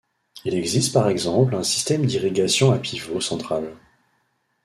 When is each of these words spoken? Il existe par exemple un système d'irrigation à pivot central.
Il 0.45 0.55
existe 0.55 0.93
par 0.95 1.09
exemple 1.09 1.53
un 1.53 1.61
système 1.61 2.07
d'irrigation 2.07 2.71
à 2.71 2.79
pivot 2.79 3.21
central. 3.21 3.71